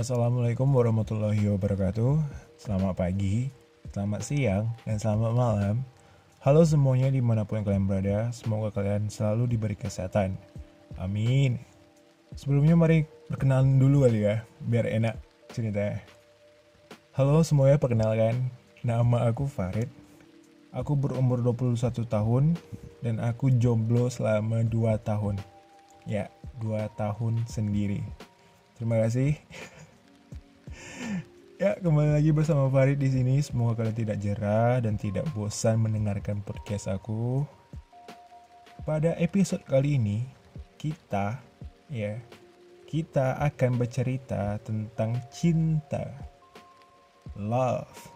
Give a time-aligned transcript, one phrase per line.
[0.00, 2.24] Assalamualaikum warahmatullahi wabarakatuh.
[2.56, 3.52] Selamat pagi,
[3.92, 5.84] selamat siang, dan selamat malam.
[6.40, 10.40] Halo semuanya di mana pun kalian berada Semoga kalian selalu diberi kesehatan.
[10.96, 11.60] Amin.
[12.32, 15.20] Sebelumnya mari perkenalan dulu kali ya Biar enak
[15.52, 16.00] ceritanya.
[17.12, 18.48] Halo semuanya perkenalkan.
[18.80, 19.92] Nama aku Farid.
[20.72, 21.76] Aku berumur 21
[22.08, 22.56] tahun
[23.04, 25.36] Dan aku jomblo selama 2 tahun.
[26.08, 28.00] Ya, 2 tahun sendiri.
[28.80, 29.36] Terima kasih.
[31.80, 33.40] Kembali lagi bersama Farid di sini.
[33.40, 37.40] Semoga kalian tidak jerah dan tidak bosan mendengarkan podcast aku.
[38.84, 40.28] Pada episode kali ini,
[40.76, 41.40] kita
[41.88, 42.20] ya,
[42.84, 46.04] kita akan bercerita tentang cinta.
[47.40, 48.12] Love.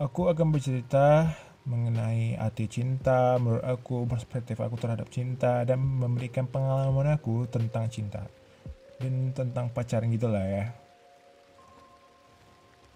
[0.00, 1.36] Aku akan bercerita
[1.68, 8.24] mengenai arti cinta, menurut aku, perspektif aku terhadap cinta, dan memberikan pengalaman aku tentang cinta.
[8.96, 10.85] Dan tentang pacaran gitu lah ya.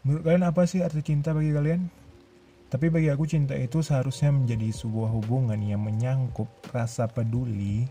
[0.01, 1.85] Menurut kalian apa sih arti cinta bagi kalian?
[2.73, 7.85] Tapi bagi aku cinta itu seharusnya menjadi sebuah hubungan yang menyangkut rasa peduli,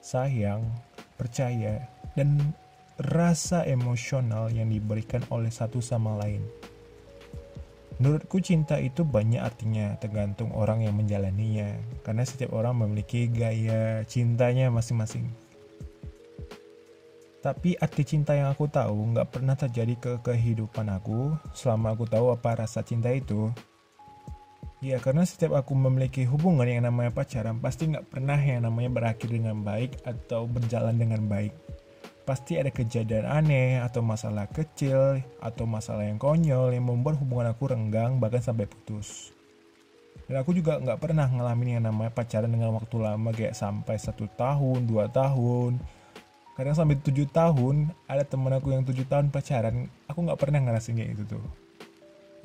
[0.00, 0.64] sayang,
[1.20, 1.84] percaya,
[2.16, 2.40] dan
[2.96, 6.40] rasa emosional yang diberikan oleh satu sama lain.
[8.00, 14.72] Menurutku cinta itu banyak artinya tergantung orang yang menjalaninya karena setiap orang memiliki gaya cintanya
[14.72, 15.28] masing-masing.
[17.42, 22.30] Tapi arti cinta yang aku tahu nggak pernah terjadi ke kehidupan aku selama aku tahu
[22.30, 23.50] apa rasa cinta itu.
[24.78, 29.26] Ya karena setiap aku memiliki hubungan yang namanya pacaran pasti nggak pernah yang namanya berakhir
[29.26, 31.50] dengan baik atau berjalan dengan baik.
[32.22, 37.74] Pasti ada kejadian aneh atau masalah kecil atau masalah yang konyol yang membuat hubungan aku
[37.74, 39.34] renggang bahkan sampai putus.
[40.30, 44.30] Dan aku juga nggak pernah ngalamin yang namanya pacaran dengan waktu lama kayak sampai satu
[44.38, 45.82] tahun, dua tahun,
[46.62, 50.94] kadang sampai tujuh tahun ada temen aku yang tujuh tahun pacaran aku nggak pernah ngerasain
[50.94, 51.44] kayak gitu tuh.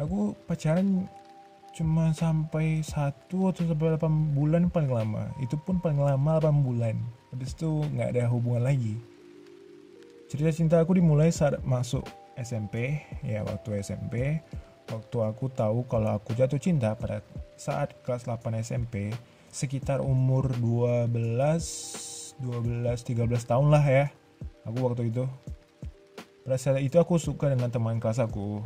[0.01, 1.05] Aku pacaran
[1.77, 5.29] cuma sampai satu atau sampai 8 bulan paling lama.
[5.37, 6.97] Itu pun paling lama 8 bulan.
[7.29, 8.97] Habis itu nggak ada hubungan lagi.
[10.33, 12.01] Cerita cinta aku dimulai saat masuk
[12.33, 14.41] SMP ya waktu SMP
[14.89, 17.21] waktu aku tahu kalau aku jatuh cinta pada
[17.53, 19.13] saat kelas 8 SMP
[19.53, 22.06] sekitar umur 12
[22.41, 24.05] 12-13 tahun lah ya.
[24.67, 25.25] Aku waktu itu.
[26.45, 28.63] Pada saat itu aku suka dengan teman kelas aku.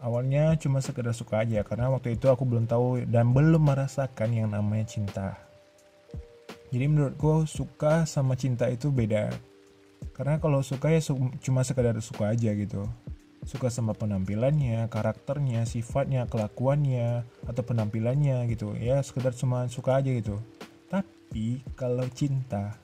[0.00, 4.48] Awalnya cuma sekedar suka aja karena waktu itu aku belum tahu dan belum merasakan yang
[4.56, 5.36] namanya cinta.
[6.72, 9.28] Jadi menurutku suka sama cinta itu beda.
[10.16, 12.88] Karena kalau suka ya su cuma sekedar suka aja gitu.
[13.44, 18.72] Suka sama penampilannya, karakternya, sifatnya, kelakuannya, atau penampilannya gitu.
[18.80, 20.40] Ya sekedar cuma suka aja gitu
[21.30, 22.74] tapi kalau cinta,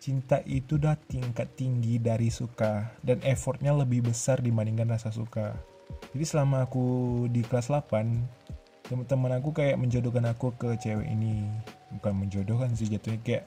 [0.00, 5.52] cinta itu udah tingkat tinggi dari suka dan effortnya lebih besar dibandingkan rasa suka.
[6.16, 11.44] Jadi selama aku di kelas 8, teman-teman aku kayak menjodohkan aku ke cewek ini.
[11.92, 13.44] Bukan menjodohkan sih jatuhnya kayak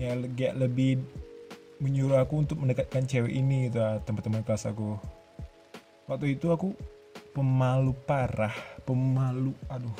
[0.00, 1.04] ya kayak lebih
[1.84, 4.96] menyuruh aku untuk mendekatkan cewek ini gitu teman-teman kelas aku.
[6.08, 6.72] Waktu itu aku
[7.36, 8.56] pemalu parah,
[8.88, 9.92] pemalu, aduh,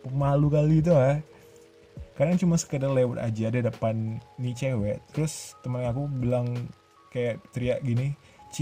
[0.00, 1.20] pemalu kali itu ah
[2.20, 6.52] kadang cuma sekedar lewat aja di depan nih cewek terus teman aku bilang
[7.08, 8.12] kayak teriak gini
[8.50, 8.58] C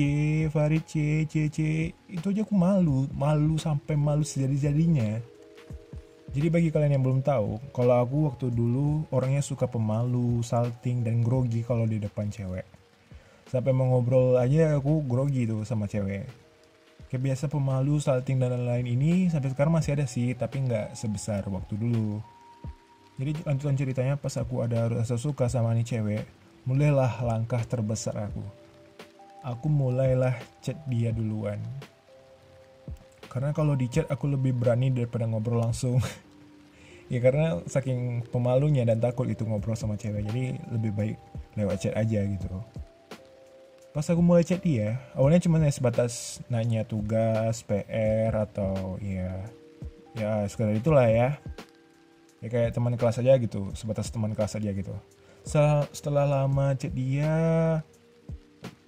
[0.52, 1.90] Farid C C C.
[2.12, 5.16] Itu aja aku malu malu sampai malu sejadi jadinya
[6.28, 11.24] jadi bagi kalian yang belum tahu kalau aku waktu dulu orangnya suka pemalu salting dan
[11.24, 12.68] grogi kalau di depan cewek.
[13.48, 16.28] Sampai mau ngobrol aja aku grogi tuh sama cewek.
[17.08, 21.48] Kayak biasa pemalu salting dan lain-lain ini sampai sekarang masih ada sih tapi nggak sebesar
[21.48, 22.20] waktu dulu
[23.18, 26.22] jadi lanjutan ceritanya pas aku ada rasa suka sama nih cewek,
[26.62, 28.46] mulailah langkah terbesar aku.
[29.42, 31.58] Aku mulailah chat dia duluan.
[33.26, 35.98] Karena kalau di chat aku lebih berani daripada ngobrol langsung.
[37.12, 41.16] ya karena saking pemalunya dan takut itu ngobrol sama cewek, jadi lebih baik
[41.58, 42.46] lewat chat aja gitu.
[43.90, 49.42] Pas aku mulai chat dia, awalnya cuma sebatas nanya tugas, PR atau ya
[50.14, 51.38] ya sekedar itulah ya
[52.38, 54.94] ya kayak teman kelas aja gitu sebatas teman kelas aja gitu.
[55.42, 57.32] Setelah, setelah lama chat dia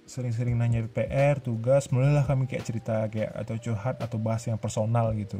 [0.05, 5.11] sering-sering nanya PR tugas mulailah kami kayak cerita kayak atau curhat atau bahas yang personal
[5.15, 5.39] gitu.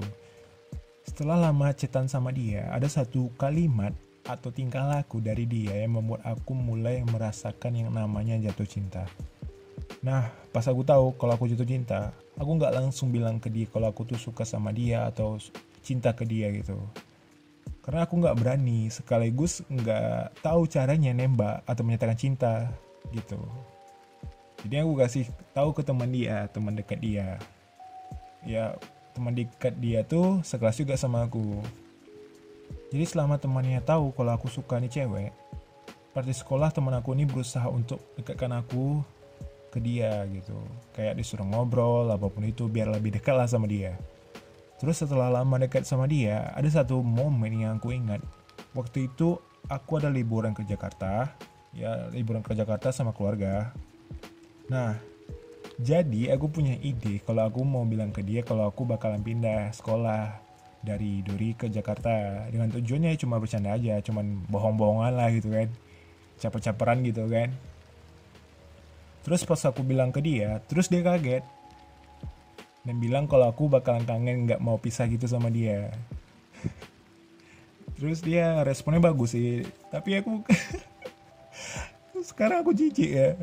[1.04, 3.92] Setelah lama chatan sama dia ada satu kalimat
[4.24, 9.04] atau tingkah laku dari dia yang membuat aku mulai merasakan yang namanya jatuh cinta.
[10.06, 13.92] Nah, pas aku tahu kalau aku jatuh cinta, aku nggak langsung bilang ke dia kalau
[13.92, 15.36] aku tuh suka sama dia atau
[15.82, 16.78] cinta ke dia gitu
[17.82, 22.70] karena aku nggak berani sekaligus nggak tahu caranya nembak atau menyatakan cinta
[23.10, 23.42] gitu.
[24.62, 25.26] Jadi aku kasih
[25.58, 27.42] tahu ke teman dia teman dekat dia.
[28.46, 28.78] Ya
[29.18, 31.58] teman dekat dia tuh sekelas juga sama aku.
[32.94, 35.34] Jadi selama temannya tahu kalau aku suka nih cewek
[36.12, 39.02] pas di sekolah teman aku ini berusaha untuk dekatkan aku
[39.74, 40.54] ke dia gitu.
[40.94, 43.98] Kayak disuruh ngobrol apa pun itu biar lebih dekat lah sama dia
[44.82, 48.18] terus setelah lama dekat sama dia ada satu momen yang aku ingat.
[48.74, 49.38] Waktu itu
[49.70, 51.30] aku ada liburan ke Jakarta
[51.72, 53.70] ya liburan ke Jakarta sama keluarga.
[54.74, 54.98] Nah
[55.78, 60.34] jadi aku punya ide kalau aku mau bilang ke dia kalau aku bakalan pindah sekolah
[60.82, 62.50] dari Duri ke Jakarta.
[62.50, 65.70] Dengan tujuannya cuma bercanda aja cuman bohong-bohongan lah gitu kan.
[66.42, 67.54] Caper-caperan gitu kan.
[69.22, 71.46] Terus pas aku bilang ke dia terus dia kaget
[72.82, 75.94] dan bilang kalau aku bakalan kangen nggak mau pisah gitu sama dia.
[78.02, 79.62] Terus dia responnya bagus sih.
[79.94, 80.42] Tapi aku
[82.34, 83.38] sekarang aku jijik ya.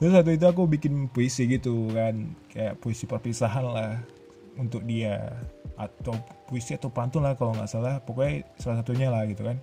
[0.00, 2.32] Terus satu itu aku bikin puisi gitu kan.
[2.48, 4.00] Kayak puisi perpisahan lah
[4.56, 5.36] untuk dia.
[5.76, 6.16] Atau
[6.48, 8.00] puisi atau pantun lah kalau nggak salah.
[8.00, 9.60] Pokoknya salah satunya lah gitu kan.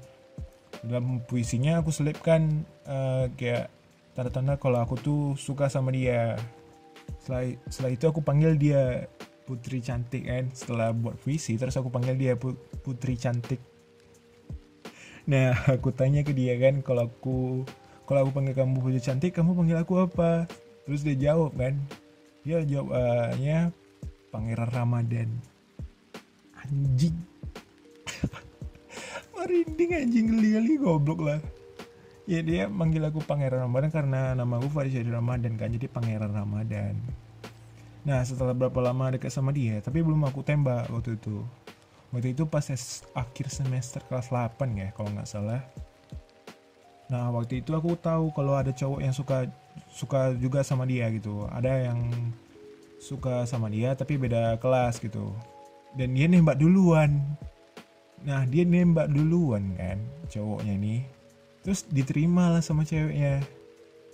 [0.85, 3.73] Dalam puisinya aku selipkan uh, kayak
[4.13, 6.37] tanda-tanda kalau aku tuh suka sama dia
[7.21, 9.07] setelah setelah itu aku panggil dia
[9.47, 12.33] putri cantik kan setelah buat puisi terus aku panggil dia
[12.83, 13.59] putri cantik.
[15.27, 17.67] Nah aku tanya ke dia kan kalau aku
[18.07, 20.47] kalau aku panggil kamu putri cantik kamu panggil aku apa?
[20.87, 21.75] Terus dia jawab kan
[22.47, 23.75] dia jawabnya
[24.31, 25.29] pangeran ramadan.
[26.63, 27.15] Anjing.
[29.35, 31.39] Merinding anjing geli-geli goblok lah
[32.27, 36.35] ya dia manggil aku pangeran Ramadan karena nama aku Faris jadi Ramadan kan jadi pangeran
[36.35, 36.99] Ramadan.
[38.03, 41.39] Nah setelah berapa lama dekat sama dia tapi belum aku tembak waktu itu.
[42.11, 42.67] Waktu itu pas
[43.15, 45.63] akhir semester kelas 8 ya kalau nggak salah.
[47.07, 49.47] Nah waktu itu aku tahu kalau ada cowok yang suka
[49.87, 51.47] suka juga sama dia gitu.
[51.47, 52.11] Ada yang
[52.99, 55.31] suka sama dia tapi beda kelas gitu.
[55.95, 57.23] Dan dia nembak duluan.
[58.27, 59.95] Nah dia nembak duluan kan
[60.27, 61.16] cowoknya ini
[61.67, 63.43] Terus diterima lah sama ceweknya.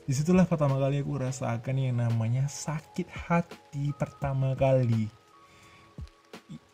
[0.10, 5.06] Di situlah pertama kali aku rasakan yang namanya sakit hati pertama kali.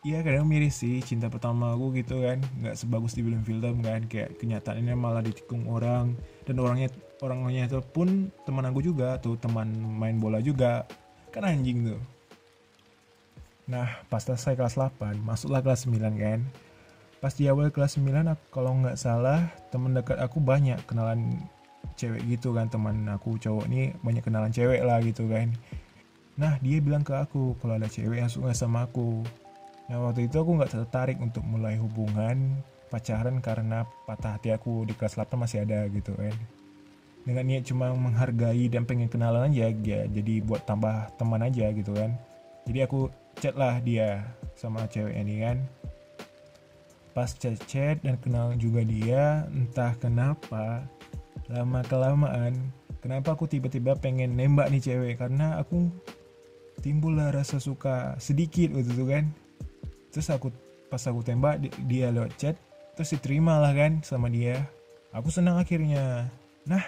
[0.00, 2.40] Iya kadang miris sih cinta pertama aku gitu kan.
[2.64, 4.08] Nggak sebagus di film-film kan.
[4.08, 6.16] Kayak kenyataannya malah ditikung orang.
[6.48, 6.88] Dan orangnya
[7.20, 10.88] orangnya itu pun teman aku juga tuh teman main bola juga.
[11.28, 12.00] Kan anjing tuh.
[13.68, 16.40] Nah pas selesai kelas 8 masuklah kelas 9 kan
[17.20, 21.36] pas di awal kelas 9 aku, kalau nggak salah teman dekat aku banyak kenalan
[21.94, 22.72] cewek gitu kan.
[22.72, 25.52] Teman aku cowok nih banyak kenalan cewek lah gitu kan.
[26.40, 29.20] Nah dia bilang ke aku kalau ada cewek yang suka sama aku.
[29.92, 32.56] Nah waktu itu aku nggak tertarik untuk mulai hubungan
[32.88, 36.32] pacaran karena patah hati aku di kelas 8 masih ada gitu kan.
[37.20, 41.92] Dengan niat cuma menghargai dan pengen kenalan aja ya jadi buat tambah teman aja gitu
[41.92, 42.16] kan.
[42.64, 44.24] Jadi aku chat lah dia
[44.56, 45.60] sama cewek ini kan
[47.10, 50.86] pas chat-chat dan kenal juga dia entah kenapa
[51.50, 52.54] lama kelamaan
[53.02, 55.18] kenapa aku tiba-tiba pengen nembak nih cewek?
[55.18, 55.88] Karena aku
[56.84, 59.24] timbul lah rasa suka sedikit waktu itu kan.
[60.12, 60.52] Terus aku
[60.92, 61.58] pas aku tembak
[61.88, 62.56] dia lewat chat
[62.94, 64.68] terus diterima lah kan sama dia.
[65.10, 66.28] Aku senang akhirnya.
[66.68, 66.84] Nah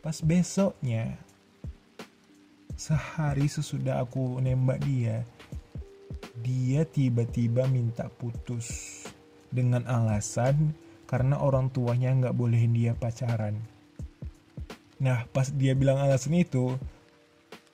[0.00, 1.20] pas besoknya
[2.80, 5.20] sehari sesudah aku nembak dia
[6.40, 9.00] dia tiba-tiba minta putus
[9.52, 10.72] dengan alasan
[11.04, 13.58] karena orang tuanya nggak bolehin dia pacaran.
[15.02, 16.76] Nah pas dia bilang alasan itu,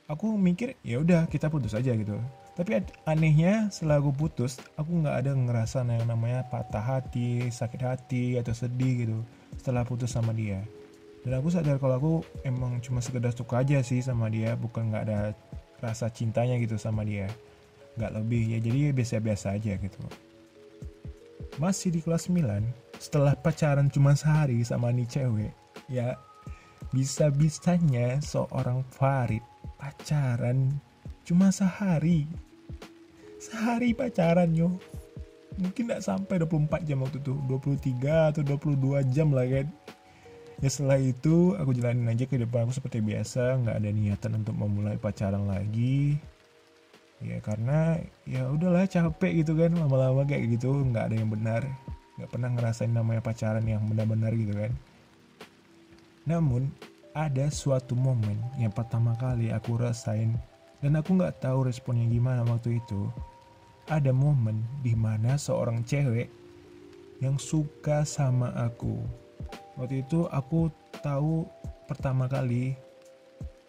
[0.09, 2.17] aku mikir ya udah kita putus aja gitu.
[2.57, 8.25] Tapi anehnya setelah aku putus, aku nggak ada ngerasa yang namanya patah hati, sakit hati
[8.41, 9.19] atau sedih gitu
[9.61, 10.65] setelah putus sama dia.
[11.21, 12.13] Dan aku sadar kalau aku
[12.49, 15.37] emang cuma sekedar suka aja sih sama dia, bukan nggak ada
[15.85, 17.29] rasa cintanya gitu sama dia
[17.97, 18.59] nggak lebih ya.
[18.61, 20.01] Jadi biasa-biasa aja gitu.
[21.57, 25.53] Masih di kelas 9 setelah pacaran cuma sehari sama nih cewek
[25.93, 26.17] ya
[26.97, 29.43] bisa-bisanya seorang Farid
[29.77, 30.79] pacaran
[31.27, 32.25] cuma sehari.
[33.37, 34.79] Sehari pacaran yo.
[35.57, 37.35] Mungkin nggak sampai 24 jam waktu itu.
[37.49, 39.67] 23 atau 22 jam lah kan.
[40.65, 43.61] Ya setelah itu aku jalanin aja ke depan aku seperti biasa.
[43.61, 46.17] Nggak ada niatan untuk memulai pacaran lagi
[47.25, 47.97] ya karena
[48.29, 51.63] ya udahlah capek gitu kan lama-lama kayak gitu nggak ada yang benar.
[52.17, 54.73] Nggak pernah ngerasain namanya pacaran yang benar-benar gitu kan.
[56.29, 56.69] Namun
[57.17, 60.37] ada suatu momen yang pertama kali aku rasain
[60.85, 63.09] dan aku nggak tahu responnya gimana waktu itu.
[63.87, 66.29] Ada momen di mana seorang cewek
[67.23, 69.01] yang suka sama aku.
[69.79, 70.69] Waktu itu aku
[71.01, 71.47] tahu
[71.87, 72.77] pertama kali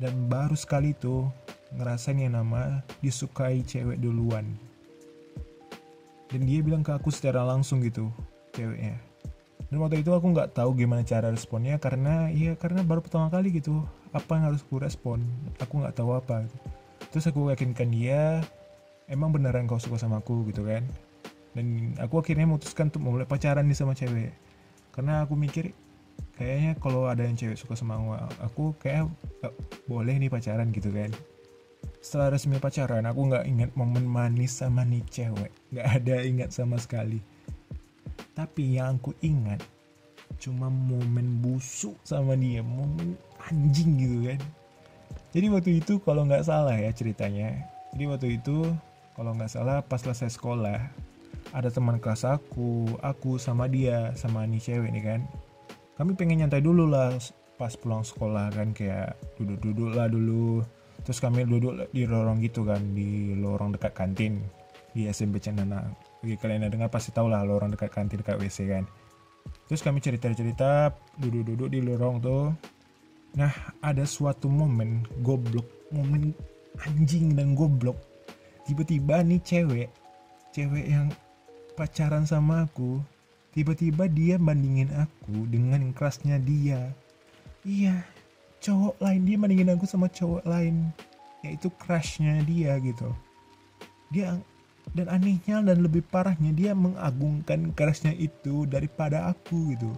[0.01, 1.29] dan baru sekali tuh
[1.75, 4.55] ngerasain yang nama disukai cewek duluan.
[6.27, 8.11] Dan dia bilang ke aku secara langsung gitu
[8.55, 8.99] ceweknya.
[9.67, 13.51] Dan waktu itu aku nggak tahu gimana cara responnya karena ya karena baru pertama kali
[13.51, 13.83] gitu
[14.15, 15.23] apa yang harus aku respon?
[15.59, 16.47] Aku nggak tahu apa
[17.07, 18.43] terus aku yakinkan dia
[19.07, 20.47] emang beneran kau suka sama aku?
[20.51, 20.83] gitu kan.
[21.55, 24.31] Dan aku akhirnya memutuskan untuk mulai pacaran nih sama cewek.
[24.93, 25.73] Karena aku mikir
[26.37, 27.97] kayaknya kalau ada yang cewek suka sama
[28.41, 29.09] aku kayak
[29.41, 29.53] gak
[29.89, 31.09] boleh nih pacaran gitu kan
[32.01, 35.51] setelah resmi pacaran aku nggak ingat momen manis sama nih cewek.
[35.73, 37.19] Nggak ada ingat sama sekali.
[38.37, 39.61] Tapi yang aku ingat
[40.37, 42.61] cuma momen busuk sama dia.
[42.61, 43.17] Momen
[43.49, 44.39] anjing gitu kan.
[45.33, 47.65] Jadi waktu itu kalau nggak salah ya ceritanya.
[47.93, 48.69] Jadi waktu itu
[49.17, 50.79] kalau nggak salah pas selesai sekolah
[51.55, 55.21] ada teman kelas aku aku sama dia sama nih cewek nih kan.
[55.97, 57.09] Kami pengen nyantai dulu lah
[57.57, 60.61] pas pulang sekolah kan kayak duduk-duduk lah dulu
[61.07, 64.43] terus kami duduk di lorong gitu kan di lorong dekat kantin.
[64.91, 65.87] Di SMP Cendana.
[66.19, 68.83] Bagi kalian yang dengar pasti tahu lah lorong dekat kantin dekat WC kan.
[69.71, 72.51] Terus kami cerita-cerita duduk-duduk di lorong tuh.
[73.39, 76.35] Nah ada suatu momen goblok momen
[76.83, 77.95] anjing dan goblok.
[78.67, 79.87] Tiba-tiba nih cewek
[80.51, 81.07] cewek yang
[81.79, 82.99] pacaran sama aku
[83.55, 86.91] tiba-tiba dia bandingin aku dengan kerasnya dia.
[87.63, 88.16] Iya
[88.67, 90.91] cowok lain dia bandingin aku sama cowok lain.
[91.47, 93.15] Yaitu crushnya dia gitu.
[94.11, 94.35] Dia
[94.91, 99.91] dan anehnya dan lebih parahnya dia mengagungkan crushnya itu daripada aku gitu.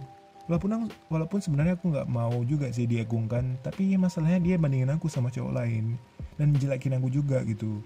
[0.46, 5.06] Walaupun walaupun sebenarnya aku nggak mau juga sih diagungkan tapi ya masalahnya dia bandingin aku
[5.06, 5.94] sama cowok lain
[6.38, 7.82] dan jelekin aku juga gitu.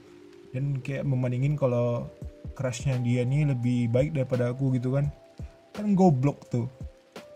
[0.52, 2.08] Dan kayak membandingin kalau
[2.54, 5.08] crushnya dia nih lebih baik daripada aku gitu kan.
[5.72, 6.68] Kan goblok tuh.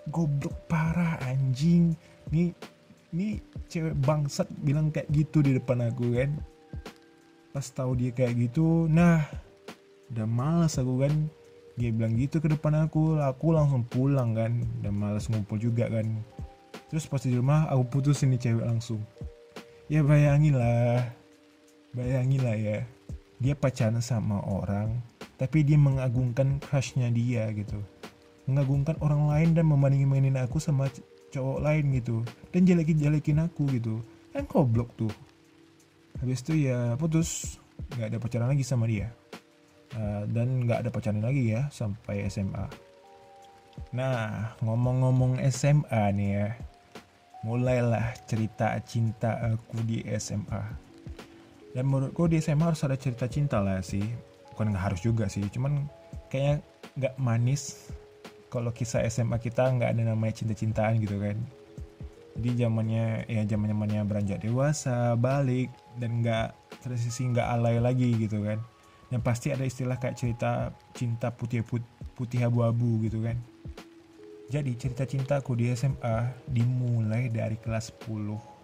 [0.08, 1.92] Goblok parah anjing.
[2.30, 2.54] Nih
[3.14, 6.30] ini cewek bangsat bilang kayak gitu di depan aku kan.
[7.52, 9.24] Pas tahu dia kayak gitu nah
[10.12, 11.14] udah males aku kan.
[11.78, 14.60] Dia bilang gitu ke depan aku aku langsung pulang kan.
[14.82, 16.06] Udah males ngumpul juga kan.
[16.88, 19.00] Terus pas di rumah aku putus ini cewek langsung.
[19.88, 21.04] Ya bayangin lah.
[21.96, 22.78] Bayangin lah ya.
[23.38, 24.98] Dia pacaran sama orang
[25.38, 27.78] tapi dia mengagungkan crushnya dia gitu.
[28.50, 30.90] Mengagungkan orang lain dan membanding-bandingin aku sama
[31.34, 32.24] cowok lain gitu.
[32.50, 34.00] Dan jelekin-jelekin aku gitu.
[34.32, 35.12] Kan goblok tuh.
[36.20, 37.60] Habis itu ya putus.
[37.94, 39.08] Nggak ada pacaran lagi sama dia.
[39.96, 42.88] Uh, dan nggak ada pacaran lagi ya sampai SMA
[43.94, 46.48] nah ngomong-ngomong SMA nih ya.
[47.46, 50.62] Mulailah cerita cinta aku di SMA
[51.70, 54.02] dan menurutku di SMA harus ada cerita cinta lah sih.
[54.52, 55.46] Bukan nggak harus juga sih.
[55.46, 55.86] Cuman
[56.26, 56.58] kayaknya
[56.98, 57.94] nggak manis
[58.48, 61.36] kalau kisah SMA kita nggak ada namanya cinta-cintaan gitu kan.
[62.38, 65.68] Jadi zamannya ya zaman zamannya beranjak dewasa balik
[66.00, 68.58] dan nggak tersisi nggak alay lagi gitu kan.
[69.08, 71.64] Dan pasti ada istilah kayak cerita cinta putih
[72.16, 73.36] putih abu-abu gitu kan.
[74.48, 78.56] Jadi cerita cintaku di SMA dimulai dari kelas 10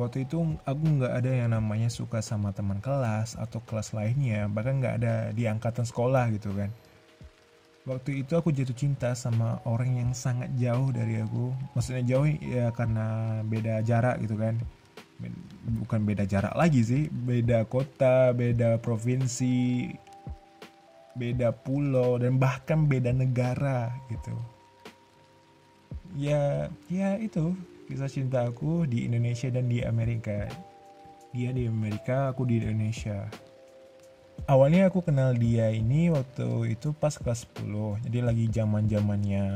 [0.00, 4.50] waktu itu aku nggak ada yang namanya suka sama teman kelas atau kelas lainnya.
[4.50, 6.72] Bahkan nggak ada di angkatan sekolah gitu kan
[7.88, 11.52] waktu itu aku jatuh cinta sama orang yang sangat jauh dari aku.
[11.76, 14.60] Maksudnya jauh ya karena beda jarak gitu kan.
[15.84, 17.02] Bukan beda jarak lagi sih.
[17.08, 19.88] Beda kota beda provinsi
[21.18, 24.34] beda pulau dan bahkan beda negara gitu.
[26.16, 27.54] Ya ya itu
[27.86, 30.46] kisah cinta aku di Indonesia dan di Amerika.
[31.30, 33.30] Dia di Amerika aku di Indonesia
[34.50, 39.46] awalnya aku kenal dia ini waktu itu pas kelas 10 jadi lagi zaman zamannya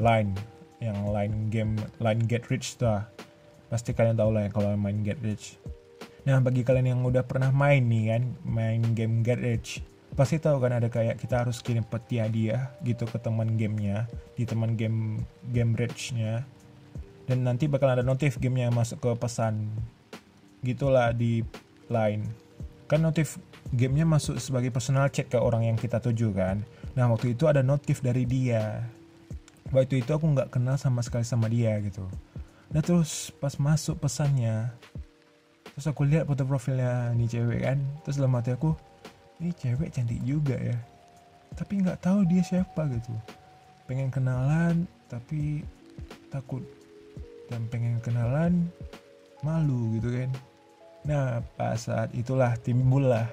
[0.00, 0.32] line
[0.80, 3.04] yang line game line get rich tuh
[3.68, 5.60] pasti kalian tahu lah ya kalau main get rich.
[6.24, 9.84] Nah bagi kalian yang udah pernah main nih kan main game get rich
[10.16, 14.42] pasti tahu kan ada kayak kita harus kirim peti hadiah gitu ke teman gamenya di
[14.48, 16.42] teman game game richnya.
[17.28, 19.68] Dan nanti bakal ada notif gamenya masuk ke pesan.
[20.64, 21.44] Gitulah di
[21.92, 22.24] line.
[22.88, 23.36] Kan notif
[23.72, 26.64] gamenya masuk sebagai personal chat ke orang yang kita tuju kan?
[26.96, 28.84] Nah waktu itu ada notif dari dia.
[29.68, 32.04] Waktu itu aku nggak kenal sama sekali sama dia gitu.
[32.72, 34.72] Nah terus pas masuk pesannya
[35.78, 37.78] terus aku lihat foto profilnya nih cewek kan?
[38.02, 38.74] Terus dalam hati aku
[39.38, 40.74] ini cewek cantik juga ya.
[41.54, 43.14] Tapi nggak tahu dia siapa gitu.
[43.86, 45.62] Pengen kenalan tapi
[46.34, 46.64] takut.
[47.48, 48.68] Dan pengen kenalan
[49.40, 50.30] malu gitu kan?
[51.06, 53.30] Nah pas saat itulah timbullah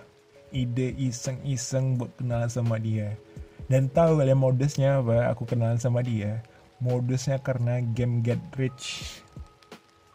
[0.55, 3.19] ide iseng-iseng buat kenalan sama dia.
[3.67, 5.35] Dan tahu kalian modusnya apa?
[5.35, 6.39] Aku kenalan sama dia.
[6.79, 9.19] Modusnya karena game get rich.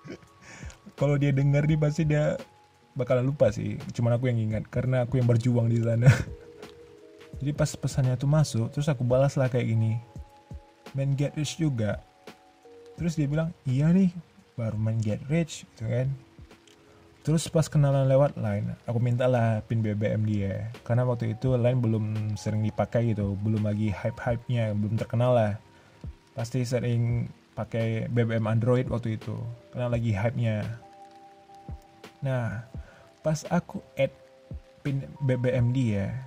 [0.98, 2.40] kalau dia denger nih pasti dia
[2.94, 6.10] bakalan lupa sih cuman aku yang ingat karena aku yang berjuang di sana
[7.40, 9.96] jadi pas pesannya tuh masuk terus aku balas lah kayak gini
[10.92, 12.02] main get rich juga
[12.98, 14.10] terus dia bilang iya nih
[14.58, 16.10] baru main get rich gitu kan
[17.20, 20.72] Terus pas kenalan lewat line, aku mintalah pin BBM dia.
[20.88, 22.04] Karena waktu itu line belum
[22.40, 25.52] sering dipakai gitu, belum lagi hype-hype-nya, belum terkenal lah.
[26.32, 29.36] Pasti sering pakai BBM Android waktu itu,
[29.68, 30.64] karena lagi hype-nya.
[32.24, 32.64] Nah,
[33.20, 34.16] pas aku add
[34.80, 36.24] pin BBM dia,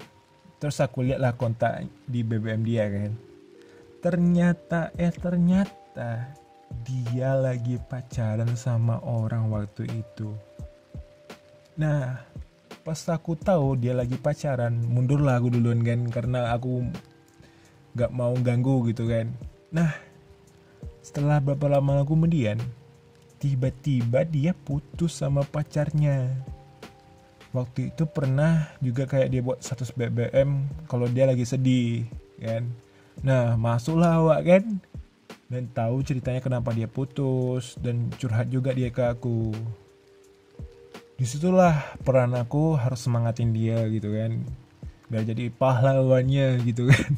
[0.62, 3.12] terus aku lihatlah kontak di BBM dia kan.
[3.98, 6.38] Ternyata, eh ternyata
[6.86, 10.38] dia lagi pacaran sama orang waktu itu
[11.74, 12.22] Nah,
[12.86, 16.86] pas aku tahu dia lagi pacaran, mundurlah aku duluan kan karena aku
[17.98, 19.34] gak mau ganggu gitu kan.
[19.74, 19.90] Nah,
[21.02, 22.62] setelah beberapa lama kemudian,
[23.42, 26.30] tiba-tiba dia putus sama pacarnya.
[27.54, 32.06] Waktu itu pernah juga kayak dia buat status BBM kalau dia lagi sedih
[32.42, 32.66] kan.
[33.22, 34.64] Nah, masuklah awak kan
[35.54, 39.54] dan tahu ceritanya kenapa dia putus dan curhat juga dia ke aku
[41.14, 44.42] di situlah peran aku harus semangatin dia gitu kan.
[45.10, 47.14] Biar jadi pahlawannya gitu kan.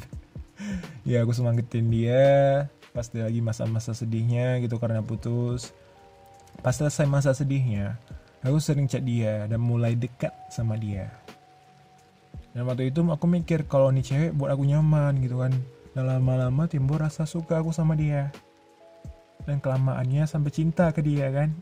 [1.06, 2.66] Ya aku semangatin dia.
[2.90, 5.70] Pas dia lagi masa-masa sedihnya gitu karena putus.
[6.64, 8.00] Pas selesai masa sedihnya
[8.46, 11.10] aku sering chat dia dan mulai dekat sama dia.
[12.54, 15.52] Dan waktu itu aku mikir kalau nih cewek buat aku nyaman gitu kan.
[15.92, 18.32] Dan lama-lama timbul rasa suka aku sama dia.
[19.44, 21.52] Dan kelamaannya sampai cinta ke dia kan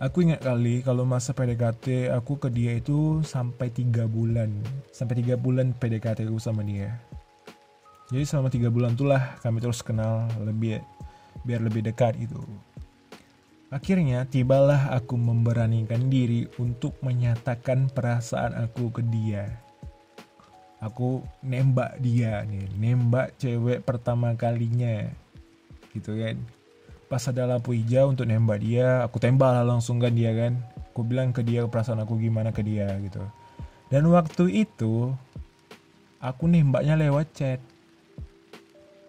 [0.00, 4.48] Aku ingat kali kalau masa PDKT aku ke dia itu sampai tiga bulan.
[4.96, 6.96] Sampai tiga bulan PDKT aku sama dia.
[8.08, 10.80] Jadi selama tiga bulan itulah kami terus kenal lebih
[11.44, 12.40] biar lebih dekat itu.
[13.68, 19.52] Akhirnya tibalah aku memberanikan diri untuk menyatakan perasaan aku ke dia.
[20.80, 25.12] Aku nembak dia nih, nembak cewek pertama kalinya.
[25.92, 26.40] Gitu kan
[27.10, 30.62] pas ada lampu hijau untuk nembak dia aku tembak lah langsung kan dia kan.
[30.94, 33.18] Aku bilang ke dia perasaan aku gimana ke dia gitu.
[33.90, 35.10] Dan waktu itu
[36.22, 37.58] aku nembaknya lewat chat.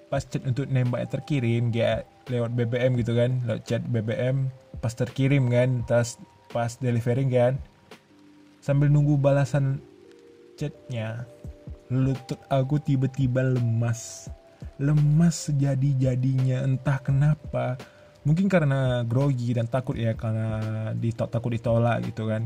[0.10, 3.38] Pas chat untuk nembaknya terkirim dia lewat BBM gitu kan.
[3.46, 4.50] Lewat chat BBM
[4.82, 6.18] pas terkirim kan tas
[6.50, 7.54] pas delivering kan.
[8.66, 9.78] Sambil nunggu balasan
[10.58, 11.30] chatnya
[11.94, 14.26] lutut aku tiba-tiba lemas.
[14.82, 17.78] Lemas sejadi-jadinya entah kenapa
[18.22, 22.46] mungkin karena grogi dan takut ya karena ditok takut ditolak gitu kan.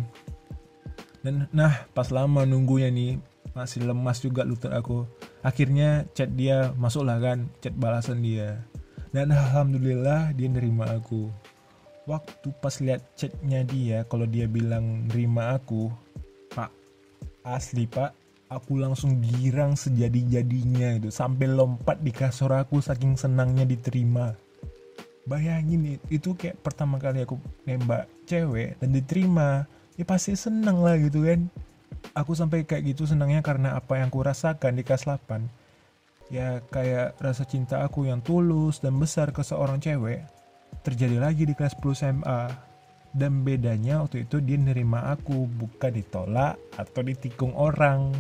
[1.26, 3.18] Dan nah pas lama nunggunya nih
[3.58, 5.08] masih lemas juga lutut aku.
[5.42, 8.62] Akhirnya chat dia masuklah kan chat balasan dia.
[9.10, 11.32] Dan alhamdulillah dia nerima aku.
[12.06, 15.90] Waktu pas lihat chatnya dia kalau dia bilang nerima aku
[16.54, 16.70] pak
[17.42, 18.14] asli pak
[18.46, 24.38] aku langsung girang sejadi-jadinya itu sampai lompat di kasur aku saking senangnya diterima
[25.26, 29.66] bayangin itu kayak pertama kali aku nembak cewek dan diterima
[29.98, 31.50] ya pasti seneng lah gitu kan.
[32.14, 35.66] Aku sampai kayak gitu senangnya karena apa yang aku rasakan di kelas 8
[36.34, 40.26] ya kayak rasa cinta aku yang tulus dan besar ke seorang cewek
[40.82, 42.42] terjadi lagi di kelas 10 SMA
[43.16, 48.12] dan bedanya waktu itu dia nerima aku bukan ditolak atau ditikung orang.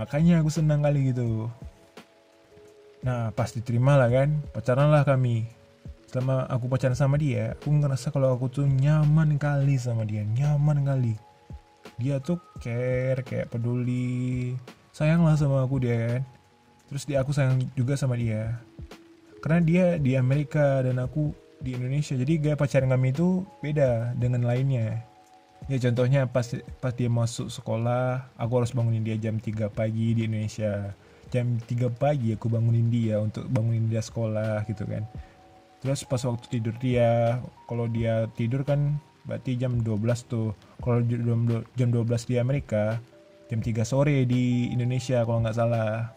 [0.00, 1.46] Makanya aku senang kali gitu.
[3.04, 5.46] Nah pas diterima lah kan pacaran lah kami
[6.06, 10.86] selama aku pacaran sama dia aku ngerasa kalau aku tuh nyaman kali sama dia nyaman
[10.86, 11.14] kali.
[11.98, 14.54] Dia tuh care kayak peduli
[14.94, 16.18] sayang lah sama aku dia.
[16.18, 16.22] Kan
[16.86, 18.62] terus dia aku sayang juga sama dia.
[19.42, 24.46] Karena dia di Amerika dan aku di Indonesia jadi gaya pacaran kami itu beda dengan
[24.46, 25.02] lainnya.
[25.66, 26.46] Ya contohnya pas
[26.78, 30.94] pas dia masuk sekolah aku harus bangunin dia jam 3 pagi di Indonesia.
[31.34, 35.02] Jam 3 pagi aku bangunin dia untuk bangunin dia sekolah gitu kan
[35.86, 37.38] terus pas waktu tidur dia
[37.70, 40.50] kalau dia tidur kan berarti jam 12 tuh.
[40.82, 40.98] Kalau
[41.78, 42.98] jam 12 di Amerika
[43.46, 46.10] jam 3 sore di Indonesia kalau nggak salah.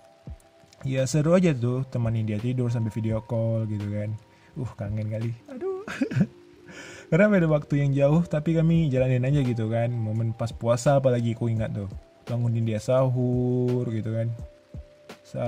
[0.81, 4.09] Ya seru aja tuh temanin dia tidur sampai video call gitu kan.
[4.57, 5.37] Uh kangen kali.
[5.53, 5.85] Aduh.
[7.13, 9.93] Karena beda waktu yang jauh tapi kami jalanin aja gitu kan.
[9.93, 11.89] Momen pas puasa apalagi aku ingat tuh.
[12.25, 14.33] Bangunin dia sahur gitu kan.
[15.29, 15.45] Sa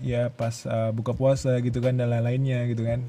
[0.00, 3.04] ya pas uh, buka puasa gitu kan dan lain-lainnya gitu kan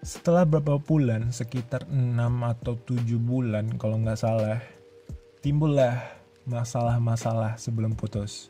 [0.00, 1.28] setelah beberapa bulan?
[1.28, 4.60] Sekitar 6 atau 7 bulan kalau nggak salah.
[5.44, 6.00] Timbullah
[6.48, 8.48] masalah-masalah sebelum putus.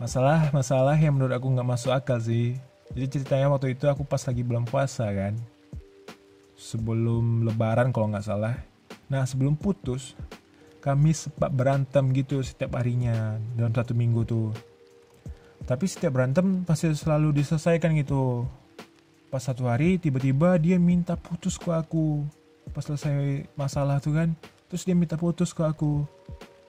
[0.00, 2.56] Masalah-masalah yang menurut aku nggak masuk akal sih.
[2.90, 5.36] Jadi ceritanya waktu itu aku pas lagi belum puasa kan.
[6.60, 8.52] sebelum lebaran kalau nggak salah.
[9.08, 10.12] Nah sebelum putus
[10.84, 14.52] kami sempat berantem gitu setiap harinya dalam satu minggu tuh.
[15.64, 18.44] Tapi setiap berantem pasti selalu diselesaikan gitu
[19.30, 22.26] pas satu hari tiba-tiba dia minta putus ke aku.
[22.74, 24.28] Pas selesai masalah tuh kan
[24.66, 26.02] terus dia minta putus ke aku.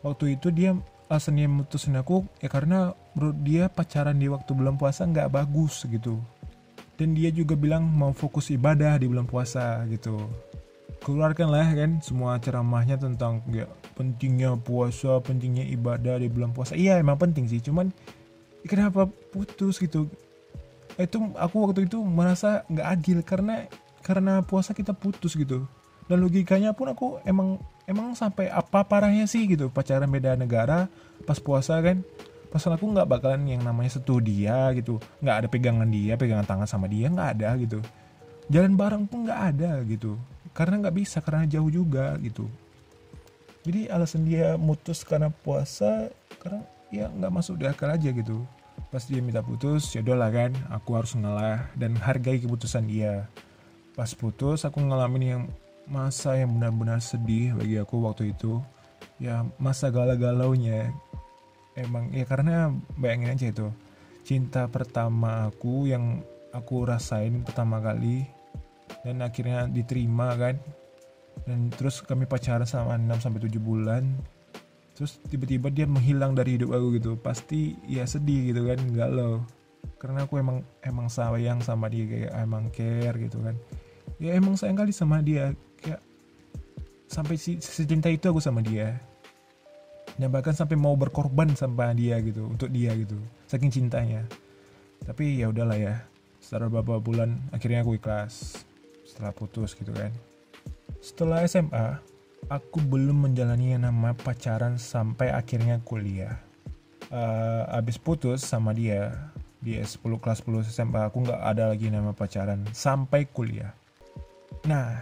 [0.05, 0.77] Waktu itu dia
[1.09, 5.83] alasan dia mutusin aku ya karena menurut dia pacaran di waktu bulan puasa nggak bagus
[5.89, 6.21] gitu.
[6.95, 10.21] Dan dia juga bilang mau fokus ibadah di bulan puasa gitu.
[11.01, 13.65] Keluarkan lah kan semua ceramahnya tentang ya
[13.97, 16.77] pentingnya puasa pentingnya ibadah di bulan puasa.
[16.77, 17.89] Iya emang penting sih cuman
[18.69, 19.81] kenapa putus?
[19.81, 20.05] gitu
[21.05, 23.55] itu aku waktu itu merasa nggak adil karena
[24.01, 25.65] karena puasa kita putus gitu.
[26.09, 29.71] Dan logikanya pun aku emang emang sampai apa parahnya sih gitu.
[29.71, 30.89] Pacaran beda negara
[31.23, 32.03] pas puasa kan.
[32.51, 34.99] Pasan aku nggak bakalan yang namanya setu dia gitu.
[35.23, 37.79] Nggak ada pegangan dia pegangan tangan sama dia nggak ada gitu.
[38.51, 40.19] Jalan bareng pun nggak ada gitu.
[40.51, 42.51] Karena nggak bisa karena jauh juga gitu.
[43.63, 46.11] Jadi alasan dia mutus karena puasa
[46.41, 48.43] karena ya nggak masuk di akal aja gitu
[48.91, 53.31] pas dia minta putus ya lah kan aku harus ngalah dan hargai keputusan dia.
[53.95, 55.43] Pas putus aku ngalamin yang
[55.87, 58.59] masa yang benar-benar sedih bagi aku waktu itu.
[59.15, 60.91] Ya masa galau-galaunya.
[61.79, 63.67] Emang ya karena bayangin aja itu.
[64.27, 66.19] Cinta pertama aku yang
[66.51, 68.27] aku rasain pertama kali
[69.07, 70.59] dan akhirnya diterima kan.
[71.47, 74.03] Dan terus kami pacaran sama 6 sampai 7 bulan
[74.95, 77.11] terus tiba-tiba dia menghilang dari hidup aku gitu.
[77.17, 79.43] Pasti ya sedih gitu kan galau.
[79.97, 83.55] Karena aku emang emang sayang sama dia kayak emang care gitu kan.
[84.21, 85.53] Ya emang sayang kali sama dia.
[85.81, 86.01] Kayak
[87.09, 88.97] sampai si secinta itu aku sama dia.
[90.19, 93.17] Dan bahkan sampai mau berkorban sama dia gitu untuk dia gitu.
[93.49, 94.27] Saking cintanya.
[95.01, 95.95] Tapi ya udahlah ya.
[96.41, 98.61] Setelah beberapa bulan akhirnya aku ikhlas.
[99.05, 100.13] Setelah putus gitu kan.
[101.01, 102.10] Setelah SMA
[102.47, 106.39] aku belum menjalani yang nama pacaran sampai akhirnya kuliah
[107.13, 109.13] uh, abis putus sama dia
[109.61, 113.77] di S10 kelas 10 SMA aku nggak ada lagi nama pacaran sampai kuliah
[114.61, 115.01] Nah,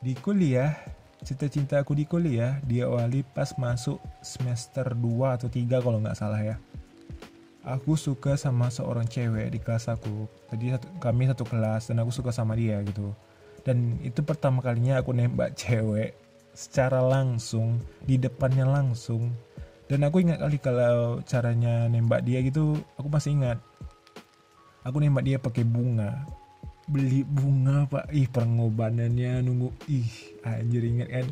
[0.00, 0.72] di kuliah,
[1.20, 6.56] cita-cita aku di kuliah diawali pas masuk semester 2 atau 3 kalau nggak salah ya.
[7.62, 10.26] Aku suka sama seorang cewek di kelas aku.
[10.50, 13.14] Tadi satu, kami satu kelas dan aku suka sama dia gitu.
[13.62, 16.16] Dan itu pertama kalinya aku nembak cewek
[16.52, 19.32] secara langsung, di depannya langsung.
[19.88, 23.58] Dan aku ingat kali kalau caranya nembak dia gitu, aku masih ingat.
[24.82, 26.24] Aku nembak dia pakai bunga.
[26.88, 28.10] Beli bunga pak.
[28.10, 29.70] Ih pengorbanannya nunggu.
[29.86, 30.10] Ih
[30.42, 31.26] anjir inget kan?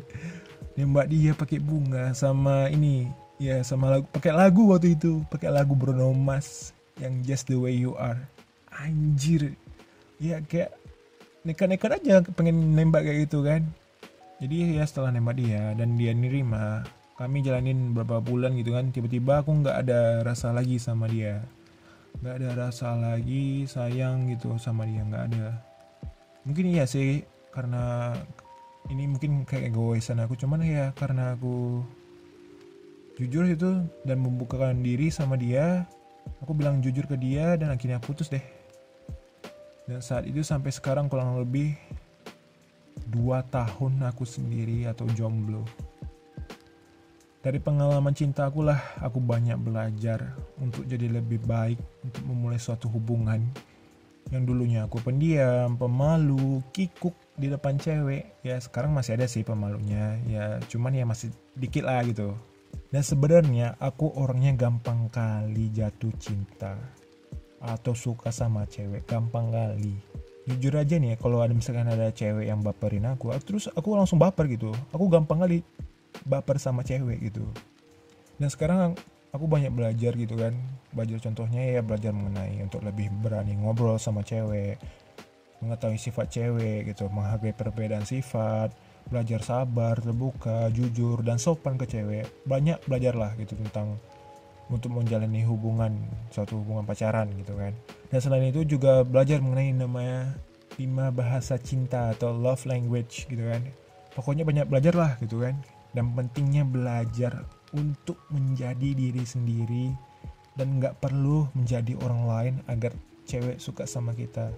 [0.79, 3.11] Nembak dia pakai bunga sama ini.
[3.41, 5.25] Ya sama lagu pakai lagu waktu itu.
[5.27, 8.23] Pakai lagu Bruno Mars yang Just the Way You Are.
[8.71, 9.51] Anjir.
[10.21, 10.71] Ya kayak
[11.43, 13.65] nekat-nekat aja pengen nembak kayak gitu kan
[14.41, 16.81] jadi ya setelah nembak dia dan dia nerima
[17.21, 21.45] kami jalanin beberapa bulan gitu kan tiba-tiba aku nggak ada rasa lagi sama dia.
[22.17, 25.61] Nggak ada rasa lagi sayang gitu sama dia nggak ada.
[26.49, 27.21] Mungkin iya sih
[27.53, 28.17] karena
[28.89, 31.85] ini mungkin kayak egoisan aku cuman ya karena aku
[33.21, 35.85] jujur itu dan membukakan diri sama dia
[36.41, 38.41] aku bilang jujur ke dia dan akhirnya putus deh.
[39.85, 41.77] Dan saat itu sampai sekarang kurang lebih
[43.09, 45.63] dua tahun aku sendiri atau jomblo
[47.41, 52.85] dari pengalaman cinta aku lah, aku banyak belajar untuk jadi lebih baik untuk memulai suatu
[52.85, 53.41] hubungan.
[54.29, 58.45] Yang dulunya aku pendiam, pemalu, kikuk di depan cewek.
[58.45, 62.37] Ya sekarang masih ada sih pemalunya, ya cuman ya masih dikit lah gitu.
[62.93, 66.77] Dan sebenarnya aku orangnya gampang kali jatuh cinta
[67.57, 69.97] atau suka sama cewek, gampang kali.
[70.49, 74.49] Jujur aja nih, kalau ada misalkan ada cewek yang baperin aku, terus aku langsung baper
[74.49, 74.73] gitu.
[74.89, 75.61] Aku gampang kali
[76.25, 77.45] baper sama cewek gitu.
[78.41, 78.97] Dan sekarang
[79.29, 80.57] aku banyak belajar gitu kan.
[80.91, 84.81] Belajar contohnya ya belajar mengenai untuk lebih berani ngobrol sama cewek
[85.61, 88.73] mengetahui sifat cewek gitu menghargai perbedaan sifat
[89.07, 92.25] belajar sabar terbuka jujur dan sopan ke cewek.
[92.45, 93.97] Banyak belajar lah gitu tentang
[94.71, 95.91] untuk menjalani hubungan
[96.31, 97.75] suatu hubungan pacaran gitu kan.
[98.07, 100.31] Dan selain itu juga belajar mengenai namanya
[100.79, 103.61] lima bahasa cinta atau love language gitu kan.
[104.15, 105.59] Pokoknya banyak belajar lah gitu kan.
[105.91, 107.43] Dan pentingnya belajar
[107.75, 109.91] untuk menjadi diri sendiri
[110.55, 112.95] dan nggak perlu menjadi orang lain agar
[113.27, 114.51] cewek suka sama kita.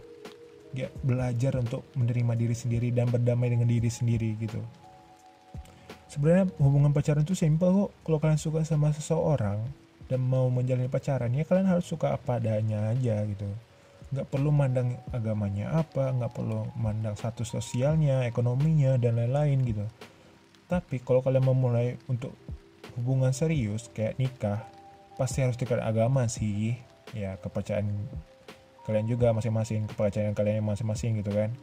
[0.74, 4.62] Ya belajar untuk menerima diri sendiri dan berdamai dengan diri sendiri gitu.
[6.10, 7.92] Sebenarnya hubungan pacaran itu simpel kok.
[8.06, 12.92] Kalau kalian suka sama seseorang dan mau menjalani pacaran ya kalian harus suka apa adanya
[12.92, 13.48] aja gitu.
[14.14, 19.86] Nggak perlu mandang agamanya apa nggak perlu mandang status sosialnya ekonominya dan lain-lain gitu.
[20.68, 22.36] Tapi kalau kalian memulai untuk
[23.00, 24.62] hubungan serius kayak nikah
[25.18, 26.78] pasti harus dekat agama sih.
[27.14, 27.90] Ya kepercayaan
[28.84, 31.54] kalian juga masing-masing kepercayaan kalian masing-masing gitu kan.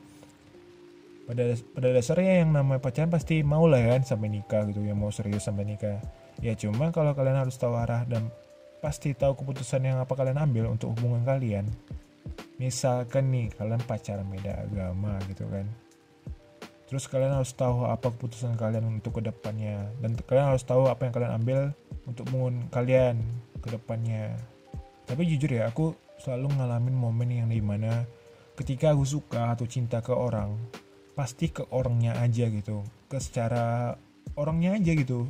[1.30, 5.14] Pada pada dasarnya yang namanya pacaran pasti mau lah kan sampai nikah gitu ya mau
[5.14, 6.02] serius sampai nikah
[6.40, 8.28] ya cuma kalau kalian harus tahu arah dan
[8.80, 11.68] pasti tahu keputusan yang apa kalian ambil untuk hubungan kalian.
[12.60, 15.68] Misalkan nih kalian pacaran beda agama gitu kan.
[16.88, 21.06] Terus kalian harus tahu apa keputusan kalian untuk ke depannya dan kalian harus tahu apa
[21.06, 21.58] yang kalian ambil
[22.04, 23.22] untuk mengun kalian
[23.62, 24.34] ke depannya
[25.10, 25.90] tapi jujur ya aku
[26.22, 28.06] selalu ngalamin momen yang di mana
[28.54, 30.54] ketika aku suka atau cinta ke orang
[31.18, 32.86] pasti ke orangnya aja gitu.
[33.10, 33.98] Ke secara
[34.38, 35.26] orangnya aja gitu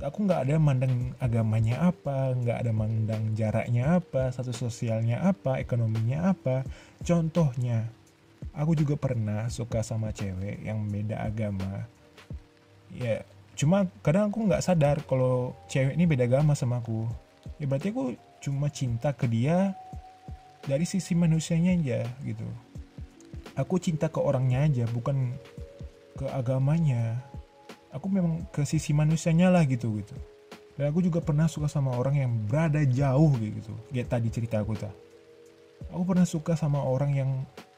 [0.00, 6.32] aku nggak ada mandang agamanya apa nggak ada mandang jaraknya apa satu sosialnya apa ekonominya
[6.32, 6.64] apa.
[7.04, 7.90] Contohnya
[8.56, 11.84] aku juga pernah suka sama cewek yang beda agama.
[12.88, 17.04] Ya cuma kadang aku nggak sadar kalau cewek ini beda agama sama aku.
[17.60, 19.76] Ya berarti aku cuma cinta ke dia
[20.64, 22.46] dari sisi manusianya aja gitu.
[23.58, 25.36] Aku cinta ke orangnya aja bukan
[26.16, 27.20] ke agamanya
[27.92, 30.16] aku memang ke sisi manusianya lah gitu gitu.
[30.72, 33.76] Dan aku juga pernah suka sama orang yang berada jauh gitu.
[33.92, 34.92] Kayak tadi cerita aku tak
[35.90, 37.30] aku pernah suka sama orang yang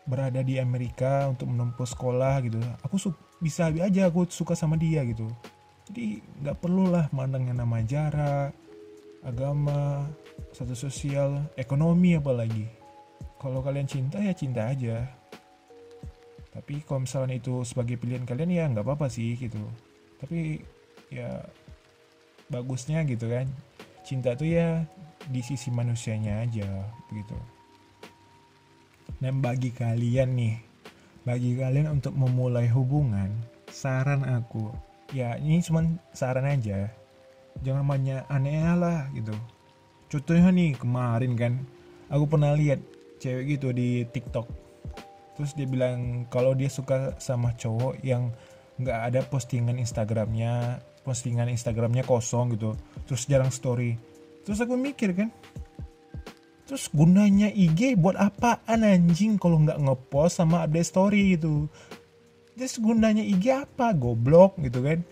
[0.05, 2.61] berada di Amerika untuk menempuh sekolah gitu.
[2.85, 3.01] Aku
[3.41, 5.25] bisa aja aku suka sama dia gitu.
[5.89, 8.53] Jadi nggak perlu lah mandang nama jarak
[9.25, 10.05] agama
[10.53, 12.69] satu sosial ekonomi apalagi.
[13.41, 15.09] Kalau kalian cinta ya cinta aja.
[16.53, 19.59] Tapi kalau misalnya itu sebagai pilihan kalian ya nggak apa-apa sih gitu
[20.25, 20.65] tapi
[21.13, 21.45] ya
[22.49, 23.45] bagusnya gitu kan.
[24.05, 24.85] Cinta tuh ya
[25.29, 26.69] di sisi manusianya aja
[27.09, 27.37] begitu
[29.25, 30.57] dan bagi kalian nih
[31.25, 33.33] bagi kalian untuk memulai hubungan
[33.73, 34.69] saran aku
[35.17, 36.93] ya ini cuma saran aja.
[37.63, 39.33] Jangan banyak aneh lah gitu.
[40.11, 41.53] Contohnya nih kemarin kan
[42.11, 42.83] aku pernah lihat
[43.23, 44.45] cewek gitu di TikTok.
[45.39, 48.35] Terus dia bilang kalau dia suka sama cowok yang
[48.79, 52.75] nggak ada postingan Instagramnya postingan Instagramnya kosong gitu.
[53.07, 53.95] Terus jarang story.
[54.43, 55.31] Terus aku mikir kan
[56.65, 61.69] terus gunanya IG buat apaan anjing kalau nggak ngepost sama ada story gitu?
[62.57, 63.93] Terus gunanya IG apa?
[63.93, 65.05] Goblok gitu kan.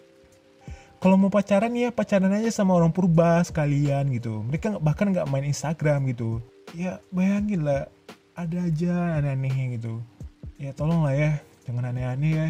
[1.03, 4.40] Kalau mau pacaran ya pacaran aja sama orang purba sekalian gitu.
[4.48, 6.40] Mereka bahkan nggak main Instagram gitu.
[6.72, 7.90] Ya bayangin lah
[8.33, 10.01] ada aja aneh-anehnya gitu.
[10.57, 11.37] Ya tolong lah ya
[11.68, 12.48] jangan aneh-aneh ya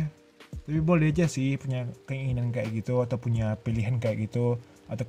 [0.62, 5.05] tapi boleh aja sih punya keinginan kayak gitu atau punya pilihan kayak gitu atau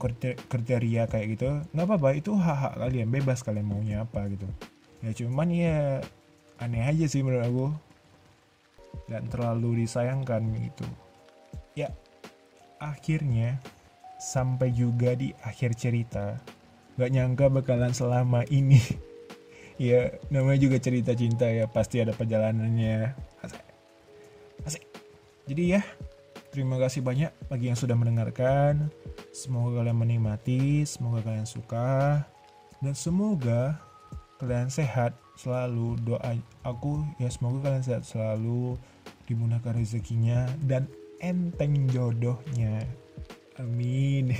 [0.49, 1.61] kriteria kayak gitu.
[1.77, 4.49] Nggak apa-apa itu hak-hak kalian bebas kalian maunya apa gitu.
[5.05, 6.01] Ya cuman ya
[6.57, 7.67] aneh aja sih menurut aku.
[9.05, 10.87] Dan terlalu disayangkan gitu.
[11.77, 11.93] Ya
[12.81, 13.61] akhirnya
[14.17, 16.41] sampai juga di akhir cerita
[16.97, 18.81] gak nyangka bakalan selama ini.
[19.81, 23.09] Ya namanya juga cerita cinta ya pasti ada perjalanannya
[25.43, 25.81] jadi ya,
[26.55, 28.87] terima kasih banyak bagi yang sudah mendengarkan.
[29.35, 32.23] Semoga kalian menikmati, semoga kalian suka,
[32.79, 33.75] dan semoga
[34.39, 35.99] kalian sehat selalu.
[35.99, 38.79] Doa aku ya semoga kalian sehat selalu,
[39.27, 40.87] dimudahkan rezekinya dan
[41.19, 42.87] enteng jodohnya.
[43.59, 44.31] Amin.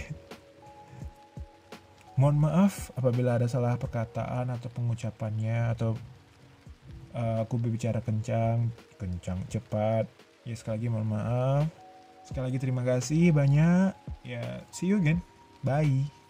[2.19, 5.99] Mohon maaf apabila ada salah perkataan atau pengucapannya atau
[7.11, 10.07] uh, aku berbicara kencang, kencang cepat
[10.43, 11.65] Ya sekali lagi mohon maaf.
[12.23, 13.91] Sekali lagi terima kasih banyak.
[14.23, 15.23] Ya see you again.
[15.63, 16.22] Bye.